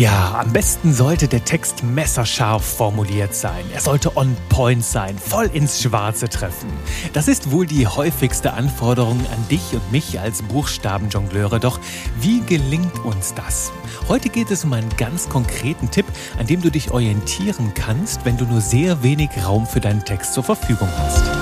[0.00, 3.66] Ja, am besten sollte der Text messerscharf formuliert sein.
[3.74, 6.70] Er sollte on point sein, voll ins Schwarze treffen.
[7.12, 11.60] Das ist wohl die häufigste Anforderung an dich und mich als Buchstabenjongleure.
[11.60, 11.78] Doch
[12.18, 13.72] wie gelingt uns das?
[14.08, 16.06] Heute geht es um einen ganz konkreten Tipp,
[16.38, 20.32] an dem du dich orientieren kannst, wenn du nur sehr wenig Raum für deinen Text
[20.32, 21.39] zur Verfügung hast.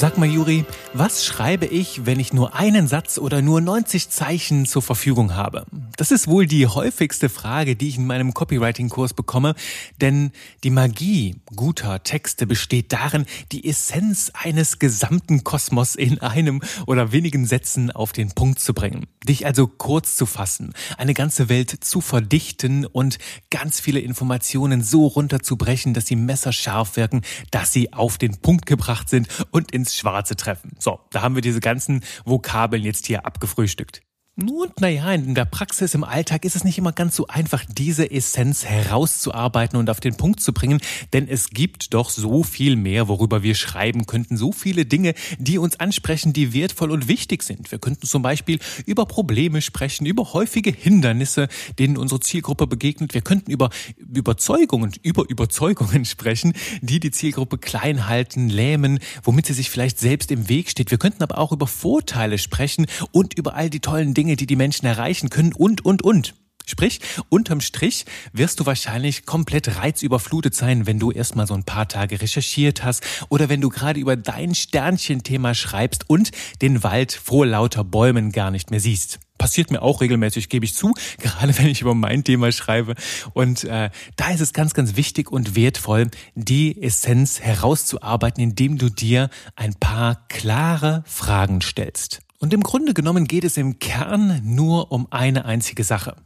[0.00, 4.64] Sag mal, Juri, was schreibe ich, wenn ich nur einen Satz oder nur 90 Zeichen
[4.64, 5.66] zur Verfügung habe?
[5.96, 9.56] Das ist wohl die häufigste Frage, die ich in meinem Copywriting-Kurs bekomme,
[10.00, 10.30] denn
[10.62, 17.44] die Magie guter Texte besteht darin, die Essenz eines gesamten Kosmos in einem oder wenigen
[17.44, 19.08] Sätzen auf den Punkt zu bringen.
[19.28, 23.18] Dich also kurz zu fassen, eine ganze Welt zu verdichten und
[23.50, 29.08] ganz viele Informationen so runterzubrechen, dass sie messerscharf wirken, dass sie auf den Punkt gebracht
[29.08, 30.72] sind und ins Schwarze treffen.
[30.78, 34.02] So, da haben wir diese ganzen Vokabeln jetzt hier abgefrühstückt.
[34.40, 38.08] Und naja, in der Praxis, im Alltag ist es nicht immer ganz so einfach, diese
[38.08, 40.80] Essenz herauszuarbeiten und auf den Punkt zu bringen,
[41.12, 45.58] denn es gibt doch so viel mehr, worüber wir schreiben könnten, so viele Dinge, die
[45.58, 47.72] uns ansprechen, die wertvoll und wichtig sind.
[47.72, 51.48] Wir könnten zum Beispiel über Probleme sprechen, über häufige Hindernisse,
[51.80, 53.14] denen unsere Zielgruppe begegnet.
[53.14, 59.54] Wir könnten über Überzeugungen, über Überzeugungen sprechen, die die Zielgruppe klein halten, lähmen, womit sie
[59.54, 60.92] sich vielleicht selbst im Weg steht.
[60.92, 64.46] Wir könnten aber auch über Vorteile sprechen und über all die tollen Dinge, Dinge, die
[64.46, 66.34] die Menschen erreichen können und, und, und.
[66.66, 68.04] Sprich, unterm Strich
[68.34, 73.02] wirst du wahrscheinlich komplett reizüberflutet sein, wenn du erstmal so ein paar Tage recherchiert hast
[73.30, 78.50] oder wenn du gerade über dein Sternchenthema schreibst und den Wald vor lauter Bäumen gar
[78.50, 79.18] nicht mehr siehst.
[79.38, 80.92] Passiert mir auch regelmäßig, gebe ich zu,
[81.22, 82.96] gerade wenn ich über mein Thema schreibe.
[83.32, 88.90] Und äh, da ist es ganz, ganz wichtig und wertvoll, die Essenz herauszuarbeiten, indem du
[88.90, 92.20] dir ein paar klare Fragen stellst.
[92.40, 96.16] Und im Grunde genommen geht es im Kern nur um eine einzige Sache.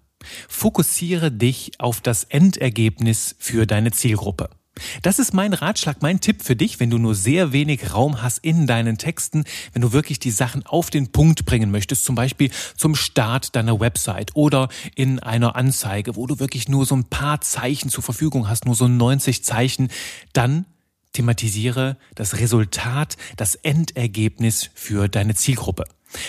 [0.47, 4.51] Fokussiere dich auf das Endergebnis für deine Zielgruppe.
[5.03, 8.39] Das ist mein Ratschlag, mein Tipp für dich, wenn du nur sehr wenig Raum hast
[8.39, 12.51] in deinen Texten, wenn du wirklich die Sachen auf den Punkt bringen möchtest, zum Beispiel
[12.77, 17.43] zum Start deiner Website oder in einer Anzeige, wo du wirklich nur so ein paar
[17.43, 19.89] Zeichen zur Verfügung hast, nur so 90 Zeichen,
[20.33, 20.65] dann
[21.13, 25.85] thematisiere das Resultat, das Endergebnis für deine Zielgruppe.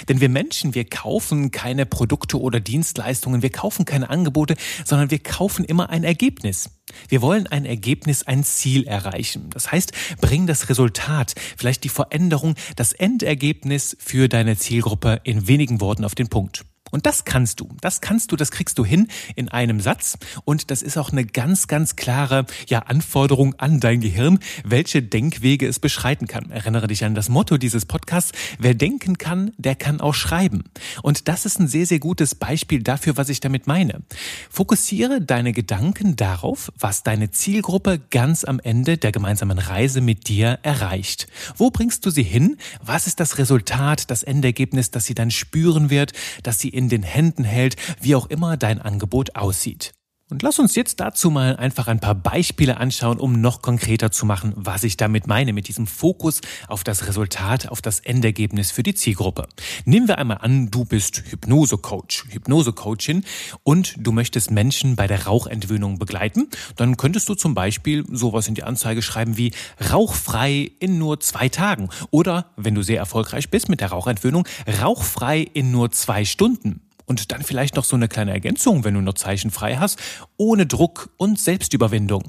[0.07, 4.55] Denn wir Menschen, wir kaufen keine Produkte oder Dienstleistungen, wir kaufen keine Angebote,
[4.85, 6.69] sondern wir kaufen immer ein Ergebnis.
[7.09, 9.49] Wir wollen ein Ergebnis, ein Ziel erreichen.
[9.51, 9.91] Das heißt,
[10.21, 16.15] bring das Resultat, vielleicht die Veränderung, das Endergebnis für deine Zielgruppe in wenigen Worten auf
[16.15, 16.65] den Punkt.
[16.93, 17.69] Und das kannst du.
[17.81, 20.15] Das kannst du, das kriegst du hin in einem Satz.
[20.45, 25.67] Und das ist auch eine ganz, ganz klare ja, Anforderung an dein Gehirn, welche Denkwege
[25.67, 26.51] es beschreiten kann.
[26.51, 28.31] Erinnere dich an das Motto dieses Podcasts.
[28.59, 30.65] Wer denken kann, der kann auch schreiben.
[31.01, 34.03] Und das ist ein sehr, sehr gutes Beispiel dafür, was ich damit meine.
[34.51, 40.59] Fokussiere deine Gedanken darauf, was deine Zielgruppe ganz am Ende der gemeinsamen Reise mit dir
[40.61, 41.25] erreicht.
[41.57, 42.57] Wo bringst du sie hin?
[42.83, 46.89] Was ist das Resultat, das Endergebnis, das sie dann spüren wird, dass sie in in
[46.89, 49.93] den Händen hält, wie auch immer dein Angebot aussieht.
[50.33, 54.25] Und lass uns jetzt dazu mal einfach ein paar Beispiele anschauen, um noch konkreter zu
[54.25, 58.81] machen, was ich damit meine, mit diesem Fokus auf das Resultat, auf das Endergebnis für
[58.81, 59.47] die Zielgruppe.
[59.85, 63.23] Nehmen wir einmal an, du bist Hypnosecoach, Hypnosecoachin
[63.61, 66.49] und du möchtest Menschen bei der Rauchentwöhnung begleiten.
[66.77, 69.51] Dann könntest du zum Beispiel sowas in die Anzeige schreiben wie
[69.91, 74.47] rauchfrei in nur zwei Tagen oder, wenn du sehr erfolgreich bist mit der Rauchentwöhnung,
[74.81, 76.81] rauchfrei in nur zwei Stunden.
[77.13, 79.99] Und dann vielleicht noch so eine kleine Ergänzung, wenn du nur Zeichen frei hast,
[80.35, 82.23] ohne Druck und Selbstüberwindung.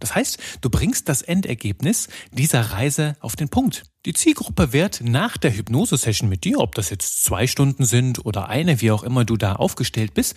[0.00, 3.84] Das heißt, du bringst das Endergebnis dieser Reise auf den Punkt.
[4.06, 8.48] Die Zielgruppe wird nach der Hypnose-Session mit dir, ob das jetzt zwei Stunden sind oder
[8.48, 10.34] eine, wie auch immer du da aufgestellt bist,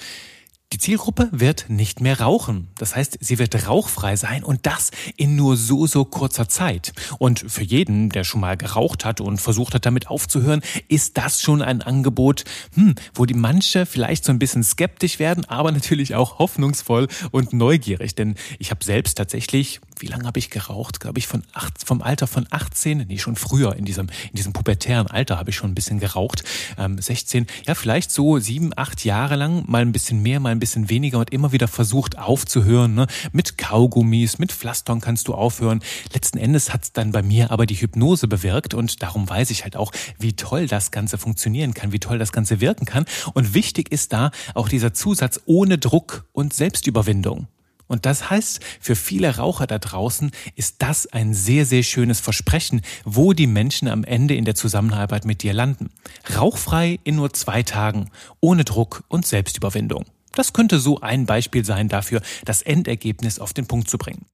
[0.74, 2.68] die Zielgruppe wird nicht mehr rauchen.
[2.78, 6.92] Das heißt, sie wird rauchfrei sein und das in nur so, so kurzer Zeit.
[7.20, 11.42] Und für jeden, der schon mal geraucht hat und versucht hat, damit aufzuhören, ist das
[11.42, 12.44] schon ein Angebot,
[12.76, 17.54] hm, wo die manche vielleicht so ein bisschen skeptisch werden, aber natürlich auch hoffnungsvoll und
[17.54, 18.16] neugierig.
[18.16, 21.00] Denn ich habe selbst tatsächlich, wie lange habe ich geraucht?
[21.00, 24.54] Glaube ich, von acht, vom Alter von 18, nee, schon früher, in diesem, in diesem
[24.54, 26.44] pubertären Alter habe ich schon ein bisschen geraucht.
[26.78, 30.60] Ähm, 16, ja, vielleicht so sieben, acht Jahre lang, mal ein bisschen mehr, mal ein
[30.60, 32.96] bisschen weniger und immer wieder versucht aufzuhören.
[32.96, 33.08] Ne?
[33.32, 35.82] Mit Kaugummis, mit Pflastern kannst du aufhören.
[36.14, 39.64] Letzten Endes hat es dann bei mir aber die Hypnose bewirkt und darum weiß ich
[39.64, 43.06] halt auch, wie toll das Ganze funktionieren kann, wie toll das Ganze wirken kann.
[43.34, 47.48] Und wichtig ist da auch dieser Zusatz ohne Druck und Selbstüberwindung.
[47.88, 52.82] Und das heißt, für viele Raucher da draußen ist das ein sehr, sehr schönes Versprechen,
[53.06, 55.90] wo die Menschen am Ende in der Zusammenarbeit mit dir landen.
[56.36, 58.10] Rauchfrei in nur zwei Tagen,
[58.42, 60.06] ohne Druck und Selbstüberwindung.
[60.34, 64.26] Das könnte so ein Beispiel sein dafür, das Endergebnis auf den Punkt zu bringen.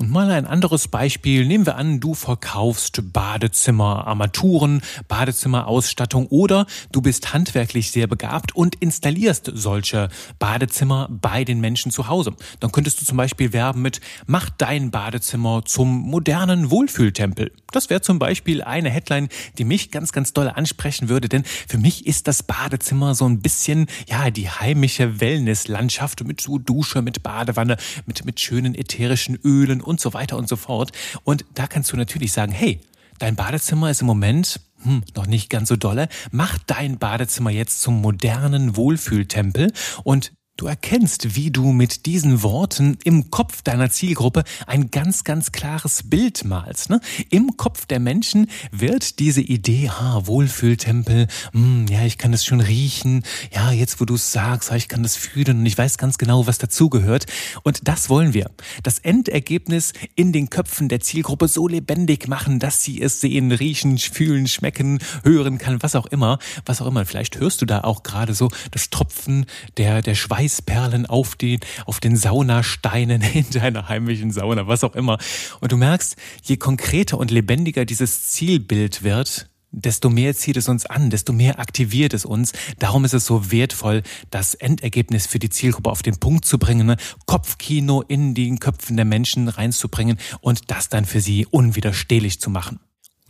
[0.00, 1.44] Und mal ein anderes Beispiel.
[1.44, 9.50] Nehmen wir an, du verkaufst Badezimmerarmaturen, Badezimmerausstattung oder du bist handwerklich sehr begabt und installierst
[9.52, 10.08] solche
[10.38, 12.34] Badezimmer bei den Menschen zu Hause.
[12.60, 17.52] Dann könntest du zum Beispiel werben mit Mach dein Badezimmer zum modernen Wohlfühltempel.
[17.70, 21.76] Das wäre zum Beispiel eine Headline, die mich ganz, ganz doll ansprechen würde, denn für
[21.76, 27.22] mich ist das Badezimmer so ein bisschen, ja, die heimische Wellnesslandschaft mit so Dusche, mit
[27.22, 27.76] Badewanne,
[28.06, 30.92] mit, mit schönen ätherischen Ölen und so weiter und so fort.
[31.24, 32.80] Und da kannst du natürlich sagen, hey,
[33.18, 36.08] dein Badezimmer ist im Moment hm, noch nicht ganz so dolle.
[36.30, 39.72] Mach dein Badezimmer jetzt zum modernen Wohlfühltempel
[40.04, 45.52] und Du erkennst, wie du mit diesen Worten im Kopf deiner Zielgruppe ein ganz, ganz
[45.52, 46.90] klares Bild malst.
[46.90, 47.00] Ne?
[47.30, 52.60] Im Kopf der Menschen wird diese Idee, ha, Wohlfühltempel, hm, ja, ich kann das schon
[52.60, 53.22] riechen,
[53.54, 56.46] ja, jetzt wo du es sagst, ich kann das fühlen und ich weiß ganz genau,
[56.46, 57.24] was dazugehört.
[57.62, 58.50] Und das wollen wir.
[58.82, 63.96] Das Endergebnis in den Köpfen der Zielgruppe so lebendig machen, dass sie es sehen, riechen,
[63.96, 67.06] fühlen, schmecken, hören kann, was auch immer, was auch immer.
[67.06, 69.46] Vielleicht hörst du da auch gerade so das Tropfen
[69.78, 74.96] der, der Schweiß Eisperlen auf den, auf den Saunasteinen in deiner heimischen Sauna, was auch
[74.96, 75.18] immer.
[75.60, 80.86] Und du merkst, je konkreter und lebendiger dieses Zielbild wird, desto mehr zieht es uns
[80.86, 82.52] an, desto mehr aktiviert es uns.
[82.80, 84.02] Darum ist es so wertvoll,
[84.32, 86.96] das Endergebnis für die Zielgruppe auf den Punkt zu bringen, ne?
[87.26, 92.80] Kopfkino in den Köpfen der Menschen reinzubringen und das dann für sie unwiderstehlich zu machen.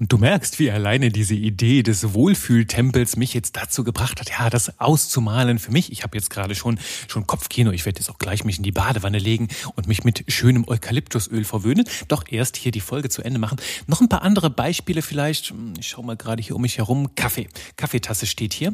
[0.01, 4.49] Und du merkst, wie alleine diese Idee des Wohlfühltempels mich jetzt dazu gebracht hat, ja,
[4.49, 5.93] das auszumalen für mich.
[5.93, 7.71] Ich habe jetzt gerade schon schon Kopfkino.
[7.71, 11.45] Ich werde jetzt auch gleich mich in die Badewanne legen und mich mit schönem Eukalyptusöl
[11.45, 11.85] verwöhnen.
[12.09, 13.59] Doch erst hier die Folge zu Ende machen.
[13.87, 15.53] Noch ein paar andere Beispiele vielleicht.
[15.79, 17.15] Ich schaue mal gerade hier um mich herum.
[17.15, 17.49] Kaffee.
[17.77, 18.73] Kaffeetasse steht hier.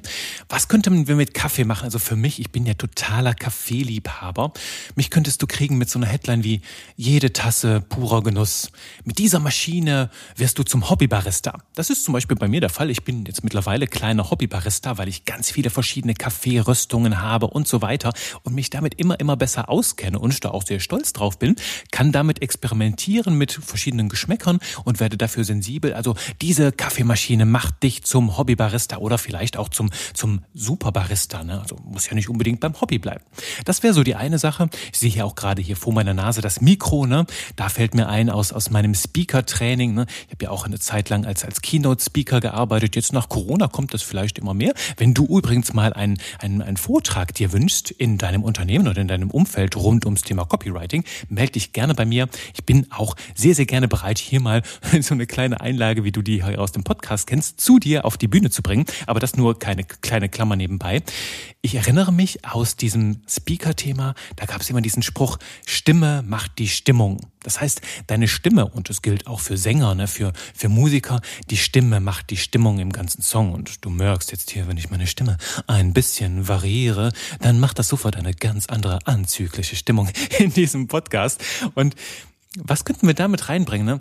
[0.48, 1.86] Was könnten wir mit Kaffee machen?
[1.86, 4.52] Also für mich, ich bin ja totaler Kaffeeliebhaber.
[4.94, 6.60] Mich könntest du kriegen mit so einer Headline wie
[6.94, 8.70] jede Tasse purer Genuss.
[9.02, 11.58] Mit dieser Maschine wirst du zum Hobby Hobbybarista.
[11.74, 12.90] Das ist zum Beispiel bei mir der Fall.
[12.90, 17.80] Ich bin jetzt mittlerweile kleiner Hobbybarista, weil ich ganz viele verschiedene Kaffeeröstungen habe und so
[17.80, 21.56] weiter und mich damit immer, immer besser auskenne und da auch sehr stolz drauf bin,
[21.90, 25.94] kann damit experimentieren mit verschiedenen Geschmäckern und werde dafür sensibel.
[25.94, 31.44] Also diese Kaffeemaschine macht dich zum Hobbybarista oder vielleicht auch zum, zum Superbarista.
[31.44, 31.62] Ne?
[31.62, 33.24] Also muss ja nicht unbedingt beim Hobby bleiben.
[33.64, 34.68] Das wäre so die eine Sache.
[34.92, 37.06] Ich sehe hier auch gerade hier vor meiner Nase das Mikro.
[37.06, 37.26] Ne?
[37.56, 39.94] Da fällt mir ein aus, aus meinem Speaker-Training.
[39.94, 40.06] Ne?
[40.26, 42.96] Ich habe ja auch eine Zeit Zeit lang als, als Keynote-Speaker gearbeitet.
[42.96, 44.74] Jetzt nach Corona kommt das vielleicht immer mehr.
[44.96, 49.08] Wenn du übrigens mal einen, einen, einen Vortrag dir wünschst in deinem Unternehmen oder in
[49.08, 52.28] deinem Umfeld rund ums Thema Copywriting, melde dich gerne bei mir.
[52.54, 54.62] Ich bin auch sehr, sehr gerne bereit, hier mal
[55.00, 58.28] so eine kleine Einlage, wie du die aus dem Podcast kennst, zu dir auf die
[58.28, 58.84] Bühne zu bringen.
[59.06, 61.02] Aber das nur keine kleine Klammer nebenbei.
[61.62, 66.68] Ich erinnere mich aus diesem Speaker-Thema, da gab es immer diesen Spruch, Stimme macht die
[66.68, 67.20] Stimmung.
[67.46, 71.56] Das heißt, deine Stimme, und das gilt auch für Sänger, ne, für, für Musiker, die
[71.56, 73.52] Stimme macht die Stimmung im ganzen Song.
[73.54, 75.36] Und du merkst jetzt hier, wenn ich meine Stimme
[75.68, 80.08] ein bisschen variiere, dann macht das sofort eine ganz andere anzügliche Stimmung
[80.40, 81.40] in diesem Podcast.
[81.74, 81.94] Und
[82.58, 83.86] was könnten wir damit reinbringen?
[83.86, 84.00] Ne?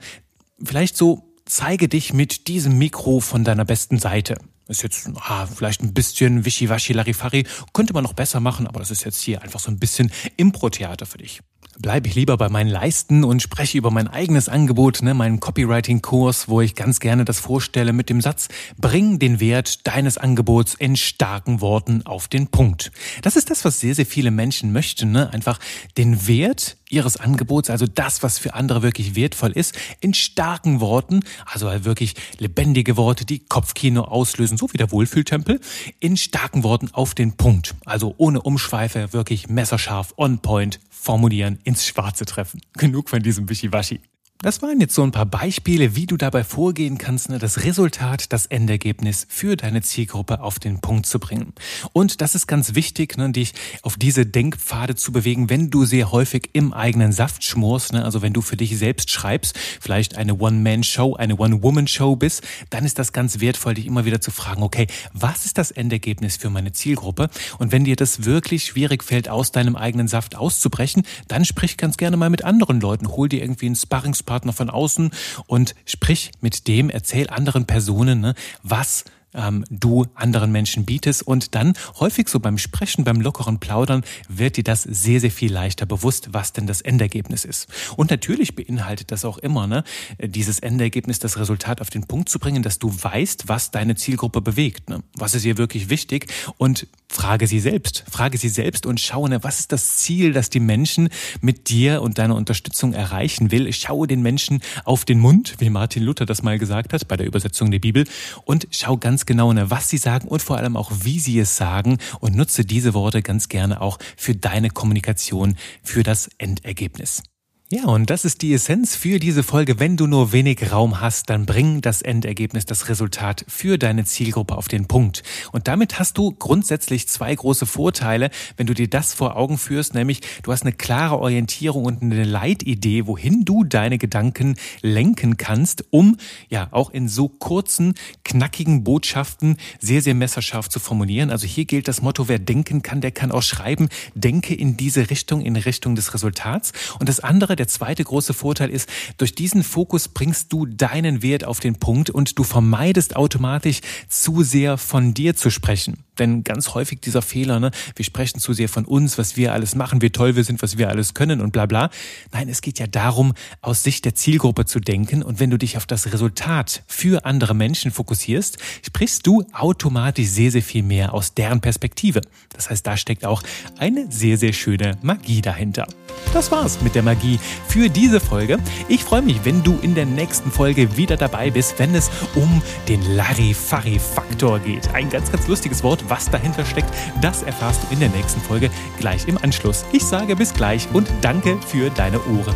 [0.63, 4.39] Vielleicht so, zeige dich mit diesem Mikro von deiner besten Seite.
[4.67, 8.89] Ist jetzt ah, vielleicht ein bisschen wischiwaschi Larifari, könnte man noch besser machen, aber das
[8.89, 11.41] ist jetzt hier einfach so ein bisschen Impro-Theater für dich
[11.79, 16.47] bleibe ich lieber bei meinen Leisten und spreche über mein eigenes Angebot, ne, meinen Copywriting-Kurs,
[16.47, 20.95] wo ich ganz gerne das vorstelle mit dem Satz, bring den Wert deines Angebots in
[20.95, 22.91] starken Worten auf den Punkt.
[23.21, 25.31] Das ist das, was sehr, sehr viele Menschen möchten, ne?
[25.33, 25.59] einfach
[25.97, 31.21] den Wert ihres Angebots, also das, was für andere wirklich wertvoll ist, in starken Worten,
[31.45, 35.59] also wirklich lebendige Worte, die Kopfkino auslösen, so wie der Wohlfühltempel,
[35.99, 37.75] in starken Worten auf den Punkt.
[37.85, 42.61] Also ohne Umschweife, wirklich messerscharf, on point, formulieren, ins Schwarze treffen.
[42.73, 43.99] Genug von diesem Wischiwaschi.
[44.45, 48.31] Das waren jetzt so ein paar Beispiele, wie du dabei vorgehen kannst, ne, das Resultat,
[48.31, 51.53] das Endergebnis für deine Zielgruppe auf den Punkt zu bringen.
[51.93, 56.11] Und das ist ganz wichtig, ne, dich auf diese Denkpfade zu bewegen, wenn du sehr
[56.11, 60.35] häufig im eigenen Saft schmorst, ne, also wenn du für dich selbst schreibst, vielleicht eine
[60.35, 64.85] One-Man-Show, eine One-Woman-Show bist, dann ist das ganz wertvoll, dich immer wieder zu fragen, okay,
[65.11, 67.31] was ist das Endergebnis für meine Zielgruppe?
[67.57, 71.97] Und wenn dir das wirklich schwierig fällt, aus deinem eigenen Saft auszubrechen, dann sprich ganz
[71.97, 75.11] gerne mal mit anderen Leuten, hol dir irgendwie einen Sparrings Gesprächspartner von außen.
[75.47, 81.55] Und sprich mit dem, erzähl anderen Personen, ne, was ähm, du anderen Menschen bietest und
[81.55, 85.85] dann häufig so beim Sprechen, beim lockeren Plaudern wird dir das sehr, sehr viel leichter
[85.85, 87.67] bewusst, was denn das Endergebnis ist.
[87.95, 89.83] Und natürlich beinhaltet das auch immer, ne,
[90.19, 94.41] dieses Endergebnis, das Resultat auf den Punkt zu bringen, dass du weißt, was deine Zielgruppe
[94.41, 94.89] bewegt.
[94.89, 95.03] Ne?
[95.15, 96.31] Was ist ihr wirklich wichtig?
[96.57, 98.03] Und frage sie selbst.
[98.09, 101.09] Frage sie selbst und schaue, ne, was ist das Ziel, das die Menschen
[101.41, 103.71] mit dir und deiner Unterstützung erreichen will.
[103.73, 107.25] Schaue den Menschen auf den Mund, wie Martin Luther das mal gesagt hat bei der
[107.25, 108.05] Übersetzung der Bibel
[108.45, 111.57] und schau ganz genau, ne, was sie sagen und vor allem auch, wie sie es
[111.57, 117.23] sagen und nutze diese Worte ganz gerne auch für deine Kommunikation, für das Endergebnis.
[117.71, 119.79] Ja, und das ist die Essenz für diese Folge.
[119.79, 124.55] Wenn du nur wenig Raum hast, dann bring das Endergebnis, das Resultat für deine Zielgruppe
[124.55, 125.23] auf den Punkt.
[125.51, 129.95] Und damit hast du grundsätzlich zwei große Vorteile, wenn du dir das vor Augen führst,
[129.95, 135.85] nämlich du hast eine klare Orientierung und eine Leitidee, wohin du deine Gedanken lenken kannst,
[135.89, 136.17] um
[136.49, 141.31] ja auch in so kurzen, knackigen Botschaften sehr, sehr messerscharf zu formulieren.
[141.31, 143.89] Also hier gilt das Motto, wer denken kann, der kann auch schreiben.
[144.13, 146.71] Denke in diese Richtung, in Richtung des Resultats.
[146.99, 151.43] Und das andere, der zweite große Vorteil ist, durch diesen Fokus bringst du deinen Wert
[151.43, 156.04] auf den Punkt und du vermeidest automatisch zu sehr von dir zu sprechen.
[156.19, 159.75] Denn ganz häufig dieser Fehler, ne, wir sprechen zu sehr von uns, was wir alles
[159.75, 161.89] machen, wie toll wir sind, was wir alles können und bla bla.
[162.31, 165.23] Nein, es geht ja darum, aus Sicht der Zielgruppe zu denken.
[165.23, 170.51] Und wenn du dich auf das Resultat für andere Menschen fokussierst, sprichst du automatisch sehr,
[170.51, 172.21] sehr viel mehr aus deren Perspektive.
[172.53, 173.43] Das heißt, da steckt auch
[173.77, 175.87] eine sehr, sehr schöne Magie dahinter.
[176.33, 178.59] Das war's mit der Magie für diese Folge.
[178.87, 182.61] Ich freue mich, wenn du in der nächsten Folge wieder dabei bist, wenn es um
[182.87, 184.93] den Larifari-Faktor geht.
[184.93, 188.69] Ein ganz, ganz lustiges Wort, was dahinter steckt, das erfährst du in der nächsten Folge
[188.99, 189.85] gleich im Anschluss.
[189.91, 192.55] Ich sage bis gleich und danke für deine Ohren.